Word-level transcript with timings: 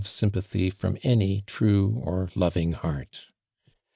sympathy 0.03 0.71
iiom 0.71 0.99
any 1.03 1.43
true 1.45 2.01
or 2.03 2.27
lov 2.33 2.57
ing 2.57 2.71
heart. 2.71 3.27